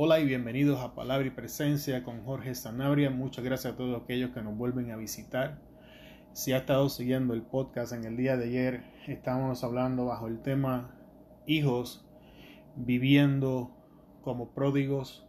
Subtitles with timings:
[0.00, 3.10] Hola y bienvenidos a Palabra y Presencia con Jorge Sanabria.
[3.10, 5.58] Muchas gracias a todos aquellos que nos vuelven a visitar.
[6.32, 10.40] Si ha estado siguiendo el podcast en el día de ayer, estábamos hablando bajo el
[10.40, 10.94] tema
[11.48, 12.06] hijos
[12.76, 13.74] viviendo
[14.22, 15.26] como pródigos.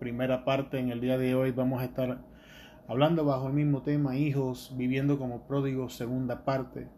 [0.00, 2.20] Primera parte en el día de hoy vamos a estar
[2.88, 5.94] hablando bajo el mismo tema hijos viviendo como pródigos.
[5.94, 6.88] Segunda parte.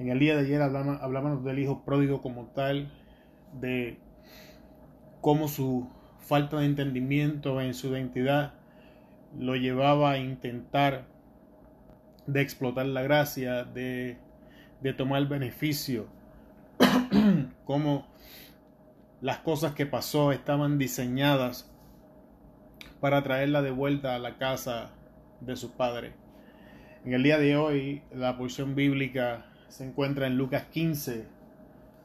[0.00, 2.92] En el día de ayer hablamos, hablamos del hijo pródigo como tal,
[3.52, 4.00] de
[5.20, 5.88] cómo su
[6.20, 8.54] falta de entendimiento en su identidad
[9.38, 11.06] lo llevaba a intentar
[12.26, 14.18] de explotar la gracia, de,
[14.80, 16.06] de tomar beneficio,
[17.64, 18.06] como
[19.20, 21.70] las cosas que pasó estaban diseñadas
[23.00, 24.90] para traerla de vuelta a la casa
[25.40, 26.12] de su padre.
[27.04, 31.26] En el día de hoy la porción bíblica se encuentra en Lucas 15.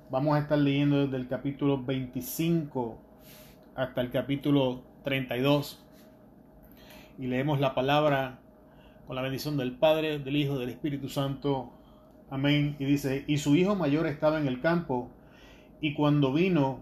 [0.09, 3.04] Vamos a estar leyendo desde el capítulo 25
[3.75, 5.83] hasta el capítulo 32
[7.17, 8.39] y leemos la palabra
[9.05, 11.71] con la bendición del Padre, del Hijo, del Espíritu Santo.
[12.29, 12.75] Amén.
[12.79, 15.11] Y dice, y su hijo mayor estaba en el campo,
[15.81, 16.81] y cuando vino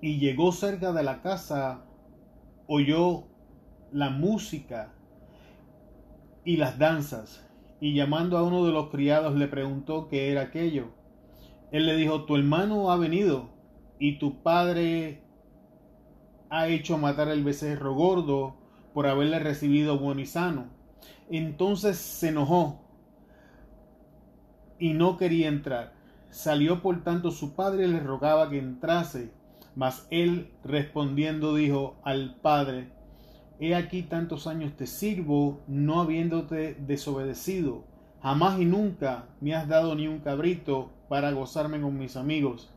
[0.00, 1.84] y llegó cerca de la casa,
[2.66, 3.24] oyó
[3.92, 4.92] la música
[6.44, 7.48] y las danzas,
[7.80, 10.90] y llamando a uno de los criados le preguntó qué era aquello.
[11.70, 13.50] Él le dijo, tu hermano ha venido,
[13.98, 15.21] y tu padre
[16.52, 18.54] ha hecho matar el becerro gordo
[18.92, 20.66] por haberle recibido bueno y sano.
[21.30, 22.78] Entonces se enojó
[24.78, 25.94] y no quería entrar.
[26.28, 29.32] Salió por tanto su padre y le rogaba que entrase,
[29.74, 32.92] mas él respondiendo dijo al padre,
[33.58, 37.84] He aquí tantos años te sirvo, no habiéndote desobedecido.
[38.22, 42.70] Jamás y nunca me has dado ni un cabrito para gozarme con mis amigos.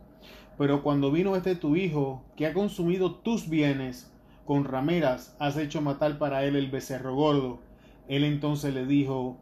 [0.57, 4.11] Pero cuando vino este tu hijo, que ha consumido tus bienes,
[4.45, 7.59] con rameras has hecho matar para él el becerro gordo.
[8.07, 9.37] Él entonces le dijo,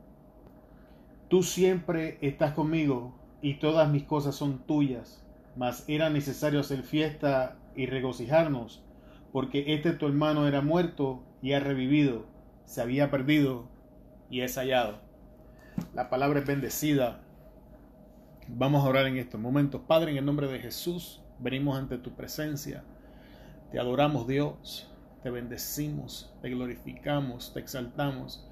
[1.29, 5.23] Tú siempre estás conmigo y todas mis cosas son tuyas,
[5.55, 8.83] mas era necesario hacer fiesta y regocijarnos,
[9.31, 12.25] porque este tu hermano era muerto y ha revivido,
[12.65, 13.67] se había perdido
[14.29, 14.99] y es hallado.
[15.95, 17.23] La palabra es bendecida
[18.47, 19.81] Vamos a orar en estos momentos.
[19.87, 22.83] Padre, en el nombre de Jesús, venimos ante tu presencia.
[23.71, 24.89] Te adoramos, Dios.
[25.23, 28.45] Te bendecimos, te glorificamos, te exaltamos.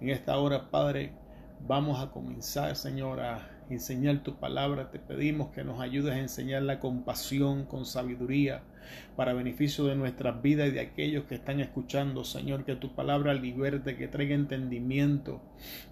[0.00, 1.12] En esta hora, Padre,
[1.60, 4.90] vamos a comenzar, Señor, a enseñar tu palabra.
[4.90, 8.62] Te pedimos que nos ayudes a enseñar la compasión con sabiduría
[9.16, 13.34] para beneficio de nuestras vidas y de aquellos que están escuchando, Señor, que tu palabra
[13.34, 15.40] liberte, que traiga entendimiento,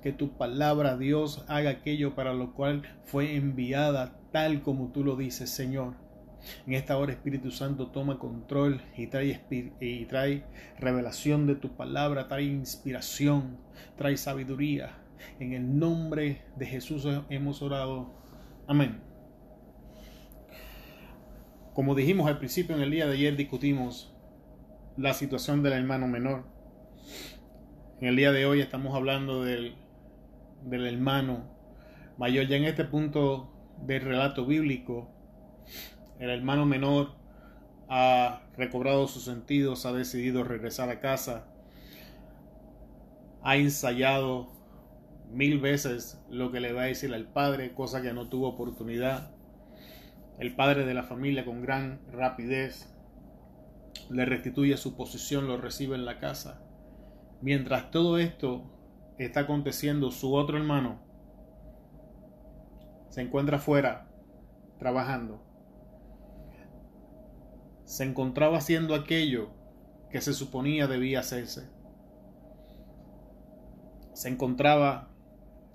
[0.03, 5.17] que tu palabra, Dios, haga aquello para lo cual fue enviada, tal como tú lo
[5.17, 5.95] dices, Señor.
[6.67, 9.41] En esta hora, Espíritu Santo, toma control y trae,
[9.81, 10.45] y trae
[10.79, 13.57] revelación de tu palabra, trae inspiración,
[13.97, 15.04] trae sabiduría,
[15.39, 18.13] en el nombre de Jesús hemos orado.
[18.67, 19.01] Amén.
[21.75, 24.15] Como dijimos al principio en el día de ayer, discutimos
[24.97, 26.45] la situación del hermano menor.
[28.01, 29.75] En el día de hoy estamos hablando del,
[30.65, 31.45] del hermano
[32.17, 32.47] mayor.
[32.47, 33.51] Ya en este punto
[33.85, 35.11] del relato bíblico,
[36.21, 37.17] el hermano menor
[37.89, 41.47] ha recobrado sus sentidos, ha decidido regresar a casa,
[43.43, 44.54] ha ensayado
[45.35, 49.35] mil veces lo que le va a decir al padre, cosa que no tuvo oportunidad.
[50.39, 52.95] El padre de la familia con gran rapidez
[54.11, 56.63] le restituye su posición, lo recibe en la casa.
[57.41, 58.71] Mientras todo esto
[59.19, 61.03] está aconteciendo, su otro hermano
[63.09, 64.09] se encuentra fuera
[64.79, 65.43] trabajando.
[67.85, 69.51] Se encontraba haciendo aquello
[70.11, 71.69] que se suponía debía hacerse.
[74.13, 75.14] Se encontraba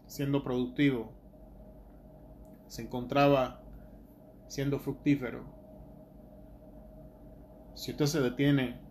[0.10, 1.12] siendo productivo,
[2.66, 3.62] se encontraba
[4.48, 5.46] siendo fructífero.
[7.76, 8.82] Si usted se detiene,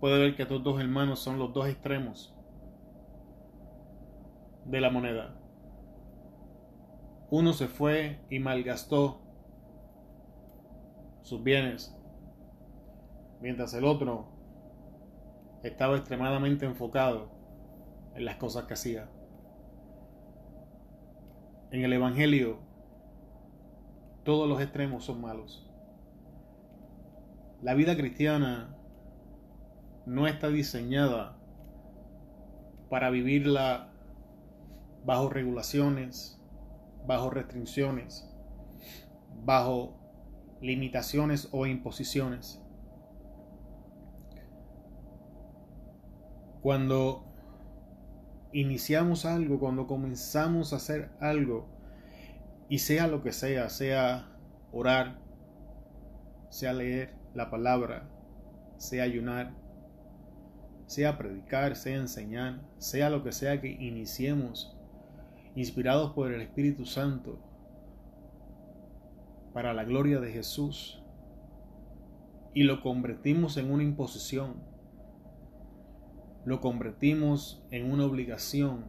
[0.00, 2.34] puede ver que estos dos hermanos son los dos extremos
[4.64, 5.40] de la moneda.
[7.30, 9.20] Uno se fue y malgastó
[11.22, 11.96] sus bienes,
[13.40, 14.26] mientras el otro
[15.62, 17.30] estaba extremadamente enfocado
[18.16, 19.08] en las cosas que hacía
[21.70, 22.58] en el Evangelio
[24.24, 25.64] todos los extremos son malos.
[27.62, 28.76] La vida cristiana
[30.04, 31.36] no está diseñada
[32.88, 33.92] para vivirla
[35.04, 36.40] bajo regulaciones,
[37.06, 38.28] bajo restricciones,
[39.44, 39.96] bajo
[40.60, 42.62] limitaciones o imposiciones.
[46.62, 47.25] Cuando
[48.60, 51.68] iniciamos algo, cuando comenzamos a hacer algo,
[52.70, 54.34] y sea lo que sea, sea
[54.72, 55.18] orar,
[56.48, 58.08] sea leer la palabra,
[58.78, 59.54] sea ayunar,
[60.86, 64.74] sea predicar, sea enseñar, sea lo que sea que iniciemos,
[65.54, 67.38] inspirados por el Espíritu Santo,
[69.52, 71.02] para la gloria de Jesús,
[72.54, 74.54] y lo convertimos en una imposición,
[76.46, 78.86] lo convertimos en una obligación.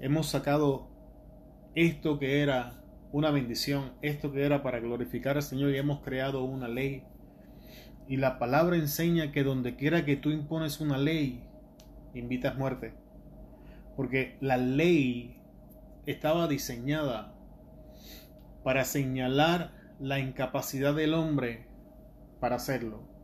[0.00, 0.90] Hemos sacado
[1.74, 6.44] esto que era una bendición, esto que era para glorificar al Señor y hemos creado
[6.44, 7.04] una ley.
[8.06, 11.42] Y la palabra enseña que donde quiera que tú impones una ley,
[12.12, 12.92] invitas muerte.
[13.96, 15.40] Porque la ley
[16.04, 17.34] estaba diseñada
[18.62, 21.66] para señalar la incapacidad del hombre
[22.40, 23.15] para hacerlo.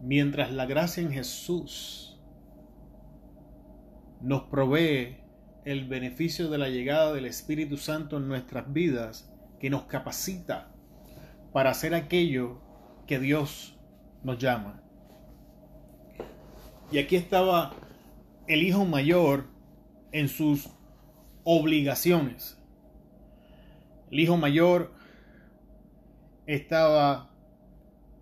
[0.00, 2.20] Mientras la gracia en Jesús
[4.20, 5.16] nos provee
[5.64, 10.72] el beneficio de la llegada del Espíritu Santo en nuestras vidas que nos capacita
[11.52, 12.60] para hacer aquello
[13.06, 13.76] que Dios
[14.22, 14.82] nos llama.
[16.90, 17.74] Y aquí estaba
[18.46, 19.46] el hijo mayor
[20.12, 20.70] en sus
[21.44, 22.58] obligaciones.
[24.10, 24.92] El hijo mayor
[26.46, 27.27] estaba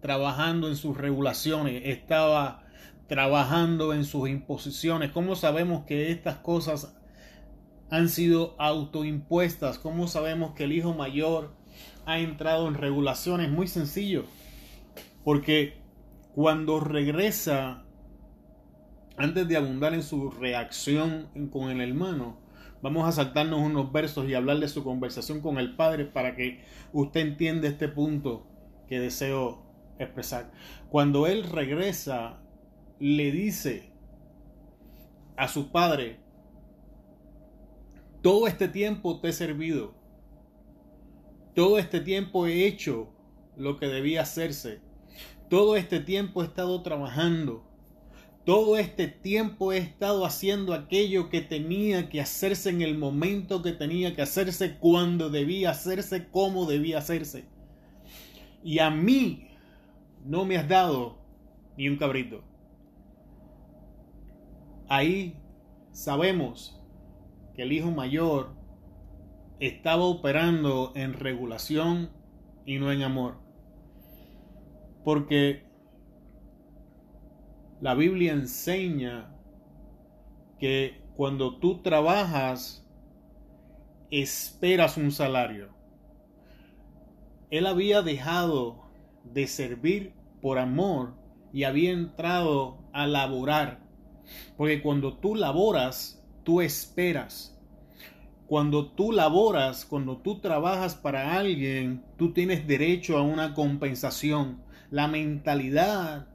[0.07, 2.63] trabajando en sus regulaciones, estaba
[3.09, 5.11] trabajando en sus imposiciones.
[5.11, 6.97] ¿Cómo sabemos que estas cosas
[7.91, 9.79] han sido autoimpuestas.
[9.79, 11.55] ¿Cómo sabemos que el hijo mayor
[12.05, 13.51] ha entrado en regulaciones?
[13.51, 14.25] Muy sencillo.
[15.25, 15.79] Porque
[16.35, 17.85] cuando regresa,
[19.17, 22.39] antes de abundar en su reacción con el hermano,
[22.83, 26.65] vamos a saltarnos unos versos y hablar de su conversación con el padre para que
[26.93, 28.47] usted entienda este punto
[28.89, 29.66] que deseo
[29.99, 30.51] expresar.
[30.91, 32.41] Cuando él regresa,
[32.99, 33.91] le dice
[35.37, 36.19] a su padre,
[38.23, 39.95] todo este tiempo te he servido.
[41.55, 43.09] Todo este tiempo he hecho
[43.57, 44.81] lo que debía hacerse.
[45.49, 47.65] Todo este tiempo he estado trabajando.
[48.45, 53.73] Todo este tiempo he estado haciendo aquello que tenía que hacerse en el momento que
[53.73, 57.45] tenía que hacerse, cuando debía hacerse, cómo debía hacerse.
[58.63, 59.46] Y a mí
[60.27, 61.19] no me has dado
[61.77, 62.43] ni un cabrito.
[64.89, 65.41] Ahí
[65.93, 66.81] sabemos
[67.55, 68.55] que el hijo mayor
[69.61, 72.11] estaba operando en regulación
[72.65, 73.39] y no en amor.
[75.05, 75.65] Porque
[77.81, 79.33] la Biblia enseña
[80.59, 82.87] que cuando tú trabajas,
[84.11, 85.75] esperas un salario.
[87.51, 88.86] Él había dejado
[89.33, 91.15] de servir por amor
[91.53, 93.81] y había entrado a laborar.
[94.57, 97.59] Porque cuando tú laboras, tú esperas.
[98.47, 104.63] Cuando tú laboras, cuando tú trabajas para alguien, tú tienes derecho a una compensación.
[104.91, 106.29] La mentalidad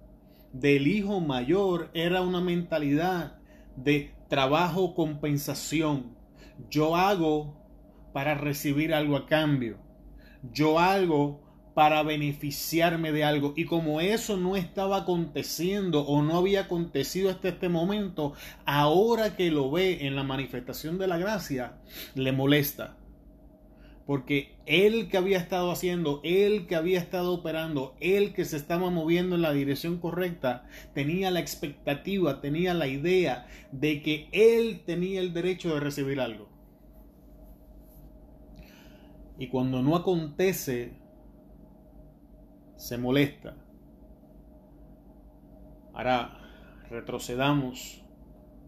[0.52, 3.38] del hijo mayor era una mentalidad
[3.78, 6.18] de trabajo compensación.
[6.70, 7.56] Yo hago
[8.12, 9.78] para recibir algo a cambio.
[10.52, 13.53] Yo hago para beneficiarme de algo.
[13.56, 18.33] Y como eso no estaba aconteciendo o no había acontecido hasta este momento,
[18.66, 21.78] ahora que lo ve en la manifestación de la gracia,
[22.16, 22.97] le molesta.
[24.06, 28.90] Porque él que había estado haciendo, él que había estado operando, él que se estaba
[28.90, 35.21] moviendo en la dirección correcta, tenía la expectativa, tenía la idea de que él tenía
[35.21, 36.49] el derecho de recibir algo.
[39.37, 41.01] Y cuando no acontece
[42.81, 43.56] se molesta.
[45.94, 46.31] Ahora
[46.90, 48.04] retrocedamos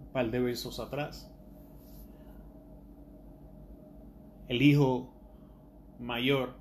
[0.02, 1.34] un par de besos atrás.
[4.48, 5.12] El hijo
[6.00, 6.60] mayor,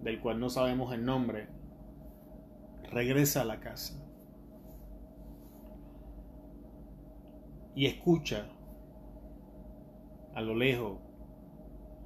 [0.00, 1.48] del cual no sabemos el nombre,
[2.84, 4.00] regresa a la casa
[7.74, 8.46] y escucha
[10.36, 11.00] a lo lejos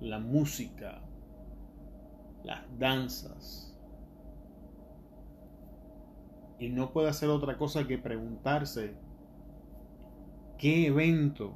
[0.00, 1.02] la música,
[2.44, 3.73] las danzas,
[6.58, 8.94] y no puede hacer otra cosa que preguntarse
[10.58, 11.54] qué evento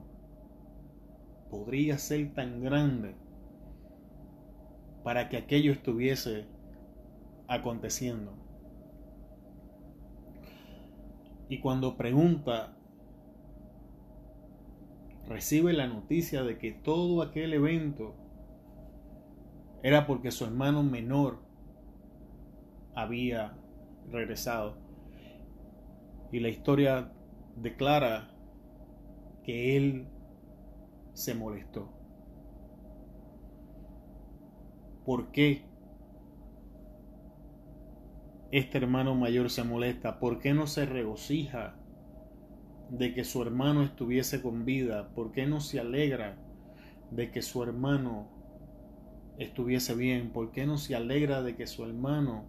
[1.50, 3.14] podría ser tan grande
[5.02, 6.46] para que aquello estuviese
[7.46, 8.34] aconteciendo.
[11.48, 12.76] Y cuando pregunta,
[15.26, 18.14] recibe la noticia de que todo aquel evento
[19.82, 21.38] era porque su hermano menor
[22.94, 23.56] había
[24.10, 24.87] regresado.
[26.30, 27.12] Y la historia
[27.56, 28.30] declara
[29.42, 30.08] que él
[31.14, 31.88] se molestó.
[35.04, 35.62] ¿Por qué
[38.50, 40.20] este hermano mayor se molesta?
[40.20, 41.76] ¿Por qué no se regocija
[42.90, 45.08] de que su hermano estuviese con vida?
[45.14, 46.36] ¿Por qué no se alegra
[47.10, 48.28] de que su hermano
[49.38, 50.30] estuviese bien?
[50.30, 52.44] ¿Por qué no se alegra de que su hermano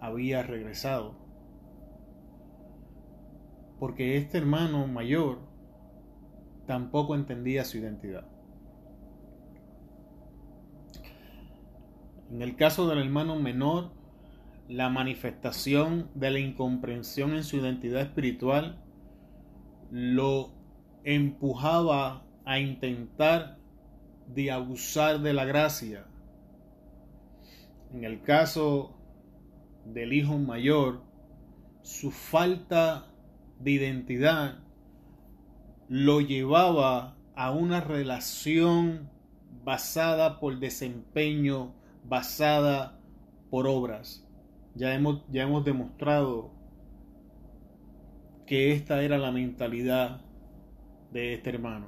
[0.00, 1.23] había regresado?
[3.78, 5.38] Porque este hermano mayor
[6.66, 8.26] tampoco entendía su identidad.
[12.30, 13.92] En el caso del hermano menor,
[14.68, 18.82] la manifestación de la incomprensión en su identidad espiritual
[19.90, 20.50] lo
[21.04, 23.58] empujaba a intentar
[24.26, 26.06] de abusar de la gracia.
[27.92, 28.96] En el caso
[29.84, 31.02] del hijo mayor,
[31.82, 33.13] su falta
[33.64, 34.58] de identidad
[35.88, 39.10] lo llevaba a una relación
[39.64, 43.00] basada por desempeño, basada
[43.50, 44.26] por obras.
[44.74, 46.52] Ya hemos, ya hemos demostrado
[48.46, 50.20] que esta era la mentalidad
[51.12, 51.86] de este hermano.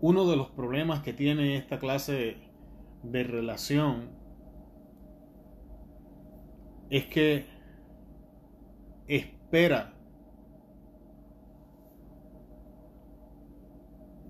[0.00, 2.36] Uno de los problemas que tiene esta clase
[3.02, 4.10] de relación
[6.90, 7.53] es que
[9.06, 9.94] espera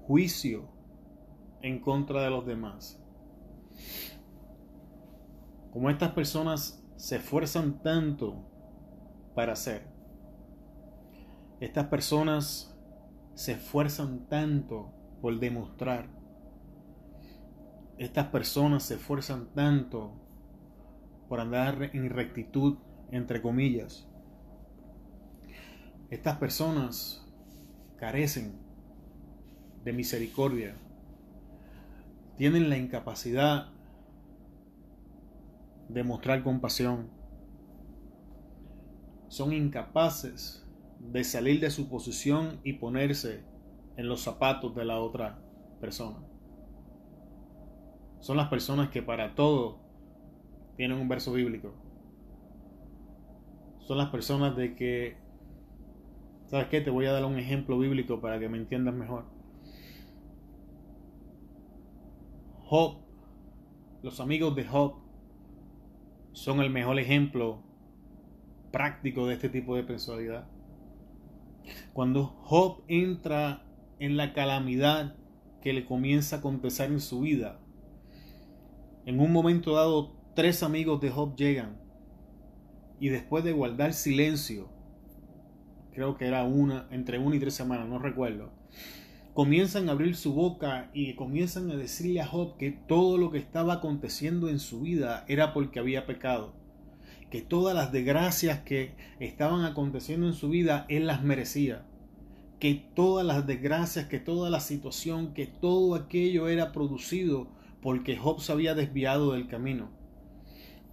[0.06, 0.68] juicio
[1.62, 3.02] en contra de los demás.
[5.72, 8.48] Como estas personas se esfuerzan tanto
[9.34, 9.88] para hacer,
[11.60, 12.78] estas personas
[13.34, 16.08] se esfuerzan tanto por demostrar,
[17.98, 20.12] estas personas se esfuerzan tanto
[21.28, 22.76] por andar en rectitud,
[23.10, 24.08] entre comillas.
[26.10, 27.26] Estas personas
[27.96, 28.58] carecen
[29.84, 30.76] de misericordia,
[32.36, 33.68] tienen la incapacidad
[35.88, 37.10] de mostrar compasión,
[39.28, 40.64] son incapaces
[41.00, 43.44] de salir de su posición y ponerse
[43.96, 45.38] en los zapatos de la otra
[45.80, 46.18] persona.
[48.20, 49.80] Son las personas que para todo
[50.76, 51.74] tienen un verso bíblico.
[53.80, 55.16] Son las personas de que,
[56.46, 56.80] ¿sabes qué?
[56.80, 59.24] Te voy a dar un ejemplo bíblico para que me entiendas mejor.
[62.64, 62.96] Job,
[64.02, 64.94] los amigos de Job,
[66.32, 67.62] son el mejor ejemplo
[68.72, 70.48] práctico de este tipo de personalidad.
[71.92, 73.64] Cuando Job entra
[73.98, 75.16] en la calamidad
[75.62, 77.60] que le comienza a acontecer en su vida,
[79.06, 81.80] en un momento dado tres amigos de Job llegan
[82.98, 84.73] y después de guardar silencio,
[85.94, 88.50] creo que era una, entre una y tres semanas, no recuerdo,
[89.32, 93.38] comienzan a abrir su boca y comienzan a decirle a Job que todo lo que
[93.38, 96.54] estaba aconteciendo en su vida era porque había pecado,
[97.30, 101.84] que todas las desgracias que estaban aconteciendo en su vida él las merecía,
[102.60, 107.48] que todas las desgracias, que toda la situación, que todo aquello era producido
[107.82, 109.90] porque Job se había desviado del camino.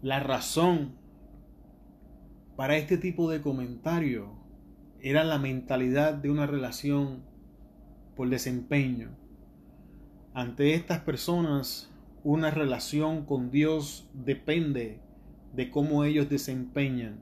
[0.01, 0.96] La razón
[2.58, 4.40] para este tipo de comentario
[5.03, 7.24] era la mentalidad de una relación
[8.15, 9.10] por desempeño.
[10.34, 11.91] Ante estas personas,
[12.24, 15.00] una relación con Dios depende
[15.55, 17.20] de cómo ellos desempeñan,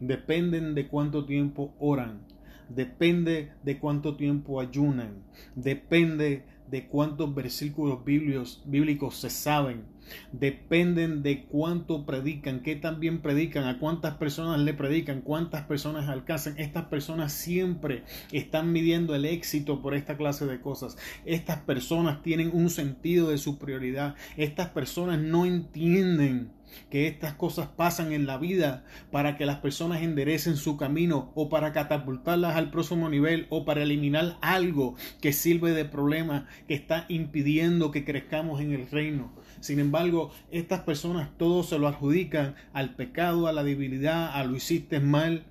[0.00, 2.26] dependen de cuánto tiempo oran,
[2.68, 5.22] depende de cuánto tiempo ayunan,
[5.54, 9.84] depende de cuántos versículos bíblicos, bíblicos se saben,
[10.32, 16.58] dependen de cuánto predican, qué también predican, a cuántas personas le predican, cuántas personas alcanzan.
[16.58, 20.96] Estas personas siempre están midiendo el éxito por esta clase de cosas.
[21.24, 24.14] Estas personas tienen un sentido de superioridad.
[24.36, 26.52] Estas personas no entienden
[26.90, 31.48] que estas cosas pasan en la vida para que las personas enderecen su camino o
[31.48, 37.06] para catapultarlas al próximo nivel o para eliminar algo que sirve de problema que está
[37.08, 39.32] impidiendo que crezcamos en el reino.
[39.60, 44.56] Sin embargo, estas personas todo se lo adjudican al pecado, a la debilidad, a lo
[44.56, 45.44] hiciste mal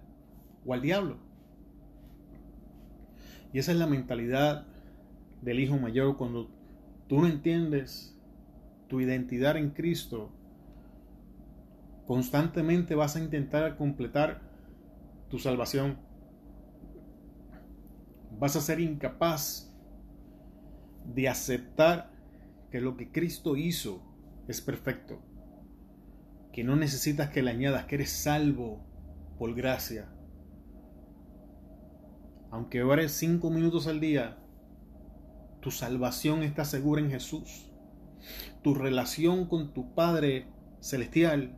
[0.65, 1.17] o al diablo.
[3.53, 4.65] Y esa es la mentalidad
[5.41, 6.49] del hijo mayor cuando
[7.07, 8.19] tú no entiendes
[8.89, 10.29] tu identidad en Cristo
[12.05, 14.41] constantemente vas a intentar completar
[15.29, 15.97] tu salvación.
[18.37, 19.73] Vas a ser incapaz
[21.05, 22.11] de aceptar
[22.71, 24.12] que lo que Cristo hizo
[24.47, 25.21] es perfecto.
[26.51, 28.85] Que no necesitas que le añadas, que eres salvo
[29.37, 30.09] por gracia.
[32.53, 34.37] aunque ores cinco minutos al día,
[35.59, 37.71] tu salvación está segura en Jesús.
[38.61, 40.45] Tu relación con tu Padre
[40.79, 41.57] Celestial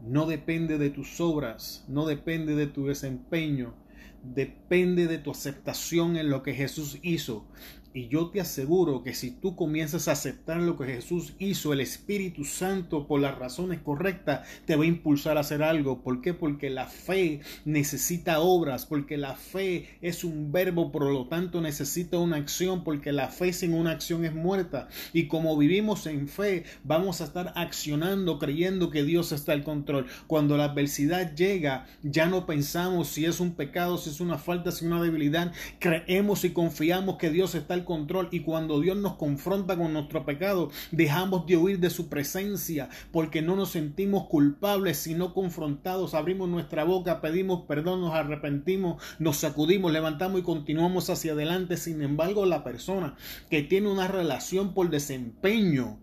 [0.00, 3.74] no depende de tus obras, no depende de tu desempeño,
[4.22, 7.46] depende de tu aceptación en lo que Jesús hizo.
[7.94, 11.80] Y yo te aseguro que si tú comienzas a aceptar lo que Jesús hizo, el
[11.80, 16.02] Espíritu Santo, por las razones correctas, te va a impulsar a hacer algo.
[16.02, 16.34] ¿Por qué?
[16.34, 22.18] Porque la fe necesita obras, porque la fe es un verbo, por lo tanto necesita
[22.18, 24.88] una acción, porque la fe sin una acción es muerta.
[25.14, 30.06] Y como vivimos en fe, vamos a estar accionando, creyendo que Dios está al control.
[30.26, 34.72] Cuando la adversidad llega, ya no pensamos si es un pecado, si es una falta,
[34.72, 35.52] si es una debilidad.
[35.78, 40.70] Creemos y confiamos que Dios está control y cuando Dios nos confronta con nuestro pecado,
[40.90, 46.14] dejamos de huir de su presencia porque no nos sentimos culpables, sino confrontados.
[46.14, 51.76] Abrimos nuestra boca, pedimos perdón, nos arrepentimos, nos sacudimos, levantamos y continuamos hacia adelante.
[51.76, 53.16] Sin embargo, la persona
[53.50, 55.98] que tiene una relación por desempeño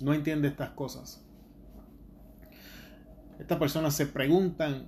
[0.00, 1.24] no entiende estas cosas.
[3.38, 4.86] Estas personas se preguntan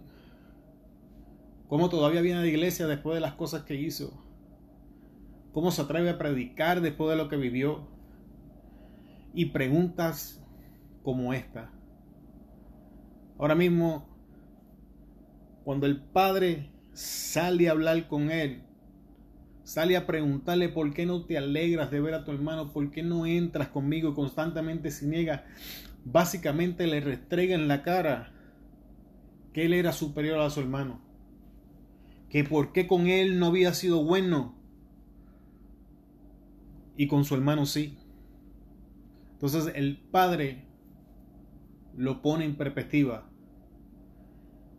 [1.68, 4.29] cómo todavía viene a la iglesia después de las cosas que hizo
[5.52, 7.88] cómo se atreve a predicar después de lo que vivió.
[9.32, 10.42] Y preguntas
[11.02, 11.70] como esta.
[13.38, 14.06] Ahora mismo,
[15.64, 18.62] cuando el padre sale a hablar con él,
[19.62, 23.02] sale a preguntarle por qué no te alegras de ver a tu hermano, por qué
[23.02, 25.46] no entras conmigo y constantemente se niega,
[26.04, 28.32] básicamente le restrega en la cara
[29.52, 31.00] que él era superior a su hermano,
[32.28, 34.59] que por qué con él no había sido bueno,
[37.00, 37.96] y con su hermano sí.
[39.32, 40.66] Entonces el padre
[41.96, 43.26] lo pone en perspectiva.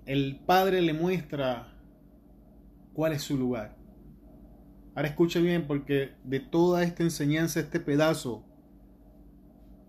[0.05, 1.73] El padre le muestra
[2.93, 3.75] cuál es su lugar.
[4.93, 8.46] Ahora escuche bien porque de toda esta enseñanza, este pedazo,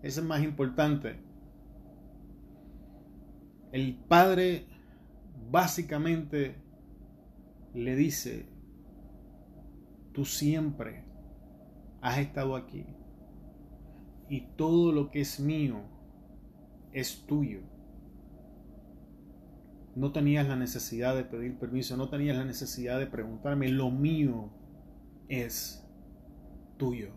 [0.01, 1.19] es el más importante.
[3.71, 4.65] El padre
[5.51, 6.55] básicamente
[7.75, 8.47] le dice,
[10.13, 11.12] tú siempre
[12.03, 12.85] has estado aquí
[14.27, 15.81] y todo lo que es mío
[16.91, 17.61] es tuyo.
[19.95, 24.51] No tenías la necesidad de pedir permiso, no tenías la necesidad de preguntarme, lo mío
[25.29, 25.87] es
[26.77, 27.11] tuyo.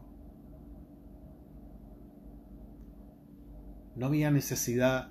[3.96, 5.10] No había necesidad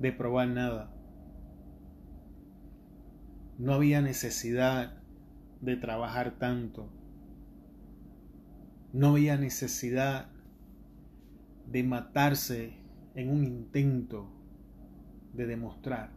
[0.00, 0.90] de probar nada.
[3.58, 5.00] No había necesidad
[5.60, 7.03] de trabajar tanto.
[8.94, 10.28] No había necesidad
[11.66, 12.74] de matarse
[13.16, 14.30] en un intento
[15.32, 16.12] de demostrar.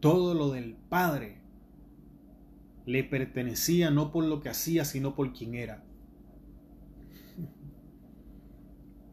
[0.00, 1.38] Todo lo del Padre
[2.84, 5.82] le pertenecía no por lo que hacía, sino por quien era.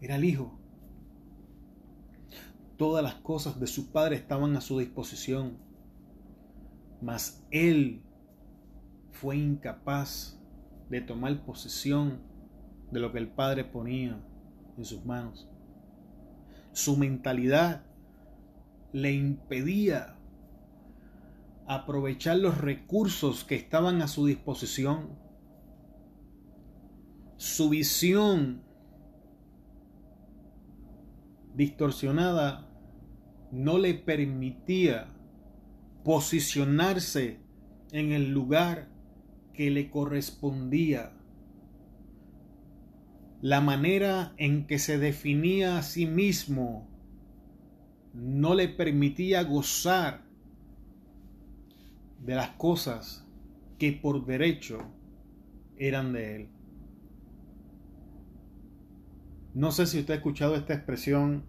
[0.01, 0.59] Era el Hijo.
[2.75, 5.57] Todas las cosas de su Padre estaban a su disposición,
[7.01, 8.01] mas Él
[9.11, 10.38] fue incapaz
[10.89, 12.19] de tomar posesión
[12.91, 14.19] de lo que el Padre ponía
[14.77, 15.47] en sus manos.
[16.71, 17.83] Su mentalidad
[18.91, 20.15] le impedía
[21.67, 25.09] aprovechar los recursos que estaban a su disposición.
[27.37, 28.63] Su visión
[31.53, 32.67] distorsionada
[33.51, 35.07] no le permitía
[36.03, 37.39] posicionarse
[37.91, 38.87] en el lugar
[39.53, 41.11] que le correspondía.
[43.41, 46.87] La manera en que se definía a sí mismo
[48.13, 50.23] no le permitía gozar
[52.25, 53.25] de las cosas
[53.77, 54.79] que por derecho
[55.77, 56.49] eran de él.
[59.53, 61.43] No sé si usted ha escuchado esta expresión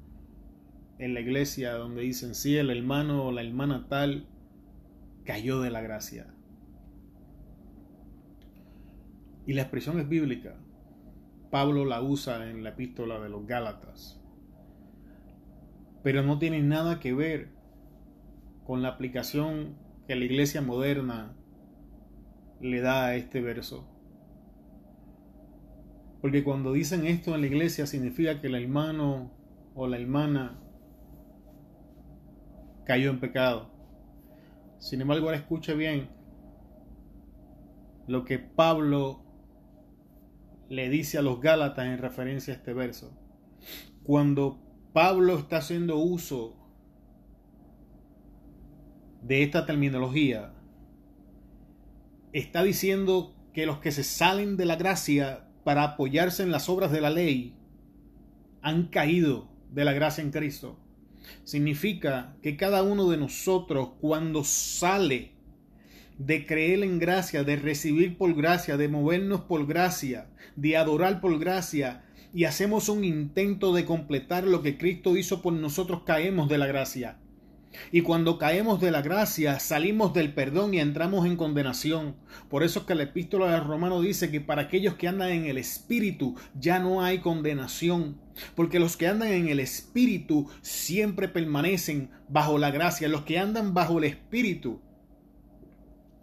[0.99, 4.27] en la iglesia donde dicen, sí, el hermano o la hermana tal
[5.25, 6.27] cayó de la gracia.
[9.47, 10.57] Y la expresión es bíblica.
[11.51, 14.21] Pablo la usa en la epístola de los Gálatas.
[16.03, 17.49] Pero no tiene nada que ver
[18.65, 19.77] con la aplicación
[20.07, 21.35] que la iglesia moderna
[22.61, 23.89] le da a este verso.
[26.21, 29.33] Porque cuando dicen esto en la iglesia significa que el hermano
[29.75, 30.59] o la hermana
[32.85, 33.71] cayó en pecado.
[34.79, 36.09] Sin embargo, ahora escuche bien
[38.07, 39.23] lo que Pablo
[40.71, 43.13] le dice a los Gálatas en referencia a este verso.
[44.05, 44.59] Cuando
[44.93, 46.57] Pablo está haciendo uso
[49.21, 50.55] de esta terminología
[52.33, 56.93] está diciendo que los que se salen de la gracia para apoyarse en las obras
[56.93, 57.57] de la ley
[58.63, 60.79] han caído de la gracia en Cristo.
[61.43, 65.33] Significa que cada uno de nosotros cuando sale
[66.21, 71.39] de creer en gracia, de recibir por gracia, de movernos por gracia, de adorar por
[71.39, 72.05] gracia,
[72.35, 76.67] y hacemos un intento de completar lo que Cristo hizo por nosotros, caemos de la
[76.67, 77.17] gracia.
[77.91, 82.17] Y cuando caemos de la gracia, salimos del perdón y entramos en condenación.
[82.51, 85.47] Por eso es que la epístola de Romano dice que para aquellos que andan en
[85.47, 88.21] el Espíritu ya no hay condenación.
[88.55, 93.09] Porque los que andan en el Espíritu siempre permanecen bajo la gracia.
[93.09, 94.83] Los que andan bajo el Espíritu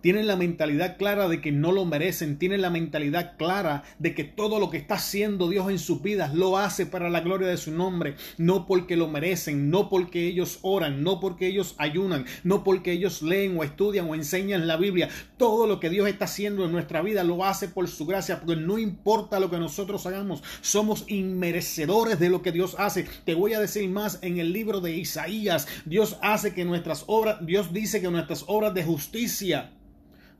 [0.00, 4.24] tienen la mentalidad clara de que no lo merecen, tienen la mentalidad clara de que
[4.24, 7.56] todo lo que está haciendo Dios en sus vidas lo hace para la gloria de
[7.56, 12.64] su nombre, no porque lo merecen, no porque ellos oran, no porque ellos ayunan, no
[12.64, 15.08] porque ellos leen o estudian o enseñan la Biblia.
[15.36, 18.60] Todo lo que Dios está haciendo en nuestra vida lo hace por su gracia, porque
[18.60, 23.06] no importa lo que nosotros hagamos, somos inmerecedores de lo que Dios hace.
[23.24, 27.44] Te voy a decir más en el libro de Isaías, Dios hace que nuestras obras,
[27.44, 29.72] Dios dice que nuestras obras de justicia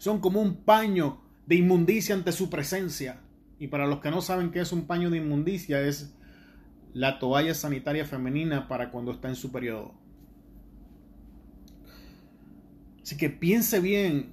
[0.01, 3.21] son como un paño de inmundicia ante su presencia.
[3.59, 6.15] Y para los que no saben qué es un paño de inmundicia, es
[6.95, 9.93] la toalla sanitaria femenina para cuando está en su periodo.
[13.03, 14.33] Así que piense bien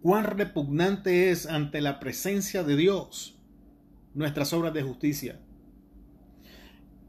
[0.00, 3.36] cuán repugnante es ante la presencia de Dios
[4.14, 5.40] nuestras obras de justicia.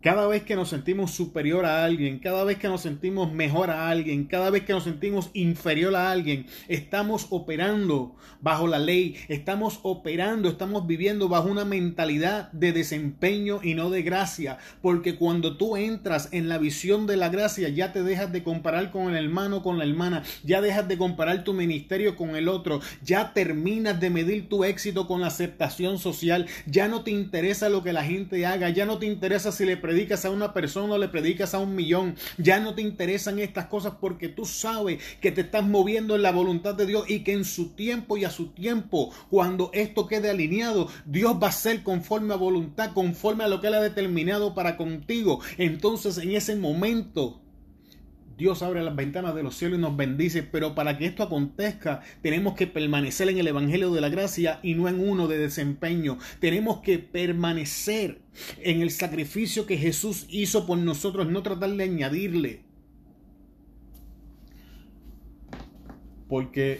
[0.01, 3.89] Cada vez que nos sentimos superior a alguien, cada vez que nos sentimos mejor a
[3.89, 9.81] alguien, cada vez que nos sentimos inferior a alguien, estamos operando bajo la ley, estamos
[9.83, 15.75] operando, estamos viviendo bajo una mentalidad de desempeño y no de gracia, porque cuando tú
[15.75, 19.61] entras en la visión de la gracia ya te dejas de comparar con el hermano,
[19.61, 24.09] con la hermana, ya dejas de comparar tu ministerio con el otro, ya terminas de
[24.09, 28.45] medir tu éxito con la aceptación social, ya no te interesa lo que la gente
[28.45, 31.57] haga, ya no te interesa si le predicas a una persona o le predicas a
[31.57, 32.15] un millón.
[32.37, 36.31] Ya no te interesan estas cosas porque tú sabes que te estás moviendo en la
[36.31, 40.29] voluntad de Dios y que en su tiempo y a su tiempo, cuando esto quede
[40.29, 44.53] alineado, Dios va a ser conforme a voluntad, conforme a lo que Él ha determinado
[44.53, 45.39] para contigo.
[45.57, 47.41] Entonces en ese momento
[48.39, 51.99] Dios abre las ventanas de los cielos y nos bendice, pero para que esto acontezca
[52.21, 56.17] tenemos que permanecer en el Evangelio de la Gracia y no en uno de desempeño.
[56.39, 58.21] Tenemos que permanecer
[58.63, 62.63] en el sacrificio que Jesús hizo por nosotros, no tratar de añadirle.
[66.29, 66.79] Porque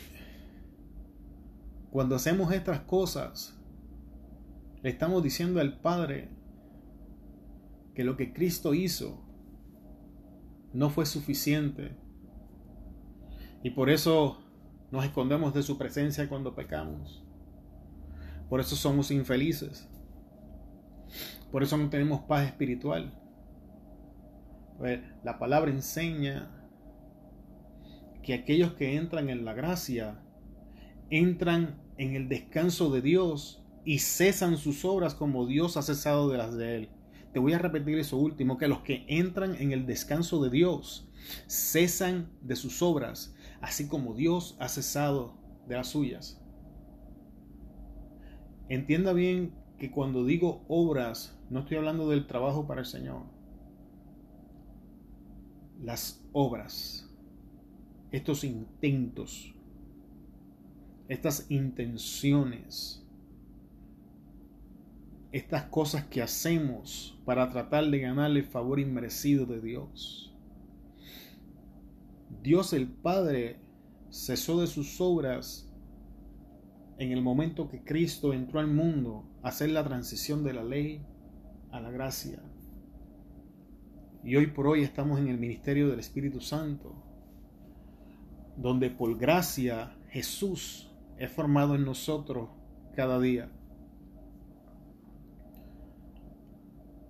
[1.92, 3.60] cuando hacemos estas cosas,
[4.82, 6.30] le estamos diciendo al Padre
[7.96, 9.29] que lo que Cristo hizo
[10.74, 11.96] no fue suficiente.
[13.64, 14.40] Y por eso
[14.92, 17.24] nos escondemos de su presencia cuando pecamos.
[18.50, 19.88] Por eso somos infelices.
[21.52, 23.14] Por eso no tenemos paz espiritual.
[24.78, 26.50] Pues, la palabra enseña
[28.24, 30.20] que aquellos que entran en la gracia
[31.10, 36.38] entran en el descanso de Dios y cesan sus obras como Dios ha cesado de
[36.38, 36.90] las de Él.
[37.34, 41.08] Te voy a repetir eso último, que los que entran en el descanso de Dios
[41.48, 45.38] cesan de sus obras, así como Dios ha cesado
[45.68, 46.42] de las suyas.
[48.68, 53.24] Entienda bien que cuando digo obras, no estoy hablando del trabajo para el Señor.
[55.82, 57.10] Las obras,
[58.12, 59.56] estos intentos,
[61.08, 63.08] estas intenciones,
[65.32, 70.34] estas cosas que hacemos para tratar de ganar el favor inmerecido de Dios.
[72.42, 73.58] Dios el Padre
[74.10, 75.72] cesó de sus obras
[76.98, 81.02] en el momento que Cristo entró al mundo a hacer la transición de la ley
[81.72, 82.42] a la gracia.
[84.24, 86.94] Y hoy por hoy estamos en el ministerio del Espíritu Santo,
[88.58, 92.50] donde por gracia Jesús es formado en nosotros
[92.96, 93.50] cada día.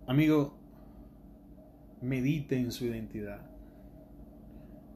[0.10, 0.56] Amigo,
[2.02, 3.48] medite en su identidad.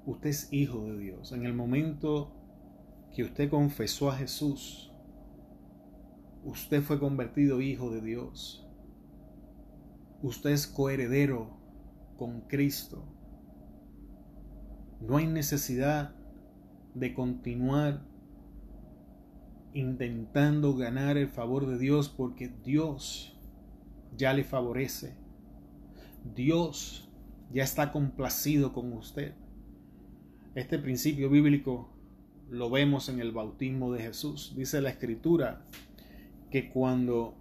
[0.08, 1.34] Usted es hijo de Dios.
[1.34, 2.32] En el momento
[3.14, 4.92] que usted confesó a Jesús,
[6.44, 8.68] usted fue convertido hijo de Dios.
[10.24, 11.60] Usted es coheredero
[12.18, 13.06] con Cristo.
[15.00, 16.16] No hay necesidad
[16.96, 18.04] de continuar
[19.76, 23.33] intentando ganar el favor de Dios porque Dios
[24.18, 25.16] ya le favorece.
[26.36, 27.10] Dios
[27.52, 29.34] ya está complacido con usted.
[30.56, 31.90] Este principio bíblico
[32.50, 34.54] lo vemos en el bautismo de Jesús.
[34.56, 35.66] Dice la escritura
[36.52, 37.36] que cuando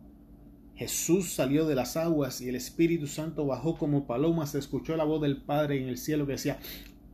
[0.74, 5.04] Jesús salió de las aguas y el Espíritu Santo bajó como paloma, se escuchó la
[5.04, 6.58] voz del Padre en el cielo que decía,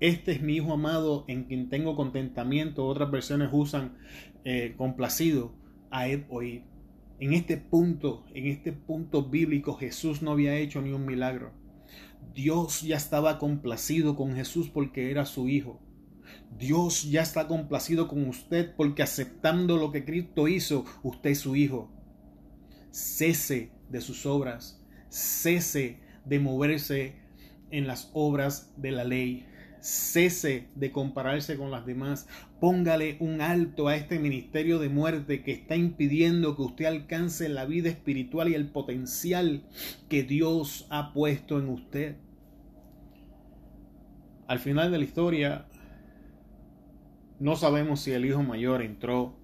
[0.00, 2.86] este es mi Hijo amado en quien tengo contentamiento.
[2.86, 3.98] Otras versiones usan
[4.44, 5.52] eh, complacido
[5.90, 6.62] a él oír.
[7.20, 11.52] En este punto, en este punto bíblico, Jesús no había hecho ni un milagro.
[12.32, 15.80] Dios ya estaba complacido con Jesús porque era su Hijo.
[16.56, 21.56] Dios ya está complacido con usted porque aceptando lo que Cristo hizo, usted es su
[21.56, 21.90] Hijo.
[22.92, 27.16] Cese de sus obras, cese de moverse
[27.70, 29.46] en las obras de la ley
[29.88, 32.28] cese de compararse con las demás,
[32.60, 37.64] póngale un alto a este ministerio de muerte que está impidiendo que usted alcance la
[37.64, 39.62] vida espiritual y el potencial
[40.08, 42.16] que Dios ha puesto en usted.
[44.46, 45.66] Al final de la historia,
[47.40, 49.36] no sabemos si el hijo mayor entró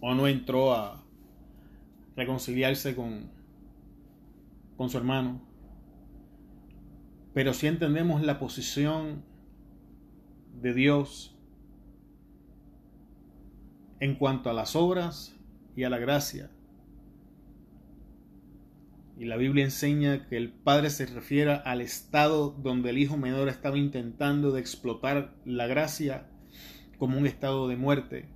[0.00, 1.02] o no entró a
[2.16, 3.30] reconciliarse con,
[4.76, 5.49] con su hermano.
[7.32, 9.22] Pero si entendemos la posición
[10.60, 11.36] de Dios
[14.00, 15.36] en cuanto a las obras
[15.76, 16.50] y a la gracia.
[19.18, 23.48] Y la Biblia enseña que el Padre se refiere al estado donde el Hijo menor
[23.48, 26.26] estaba intentando de explotar la gracia
[26.98, 28.28] como un estado de muerte.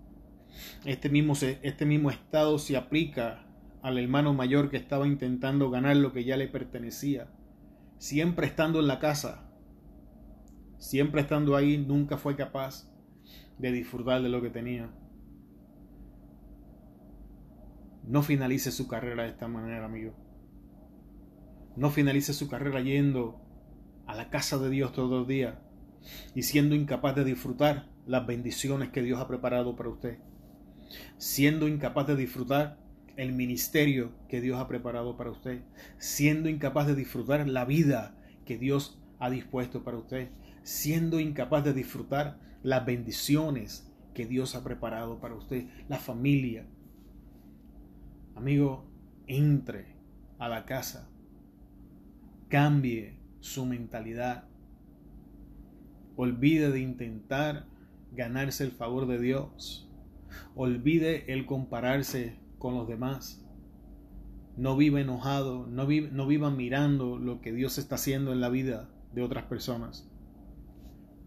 [0.84, 3.46] Este mismo, este mismo estado se aplica
[3.82, 7.28] al hermano mayor que estaba intentando ganar lo que ya le pertenecía
[8.04, 9.50] siempre estando en la casa,
[10.76, 12.86] siempre estando ahí, nunca fue capaz
[13.56, 14.90] de disfrutar de lo que tenía.
[18.06, 20.12] No finalice su carrera de esta manera, amigo.
[21.76, 23.40] No finalice su carrera yendo
[24.06, 25.56] a la casa de Dios todos los días
[26.34, 30.18] y siendo incapaz de disfrutar las bendiciones que Dios ha preparado para usted.
[31.16, 32.83] Siendo incapaz de disfrutar
[33.16, 35.62] el ministerio que Dios ha preparado para usted,
[35.98, 40.28] siendo incapaz de disfrutar la vida que Dios ha dispuesto para usted,
[40.62, 46.66] siendo incapaz de disfrutar las bendiciones que Dios ha preparado para usted, la familia.
[48.34, 48.86] Amigo,
[49.26, 49.86] entre
[50.38, 51.08] a la casa,
[52.48, 54.44] cambie su mentalidad,
[56.16, 57.66] olvide de intentar
[58.12, 59.88] ganarse el favor de Dios,
[60.54, 63.44] olvide el compararse con los demás.
[64.56, 68.88] No viva enojado, no, no viva mirando lo que Dios está haciendo en la vida
[69.12, 70.08] de otras personas.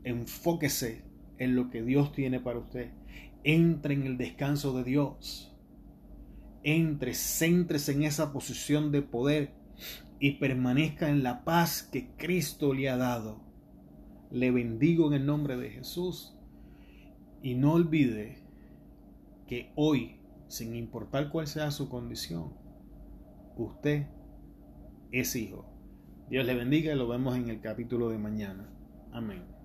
[0.03, 1.03] Enfóquese
[1.37, 2.89] en lo que Dios tiene para usted.
[3.43, 5.55] Entre en el descanso de Dios.
[6.63, 9.53] Entre, céntrese en esa posición de poder
[10.19, 13.43] y permanezca en la paz que Cristo le ha dado.
[14.31, 16.35] Le bendigo en el nombre de Jesús
[17.43, 18.41] y no olvide
[19.45, 20.16] que hoy
[20.47, 22.53] sin importar cuál sea su condición,
[23.57, 24.07] usted
[25.11, 25.65] es hijo.
[26.29, 28.69] Dios le bendiga y lo vemos en el capítulo de mañana.
[29.11, 29.56] Amén.